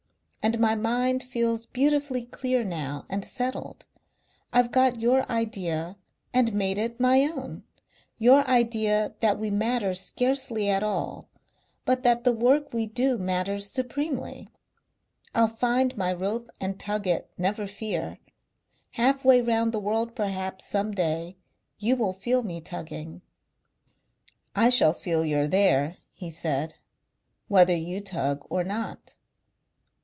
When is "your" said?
4.99-5.31, 8.17-8.43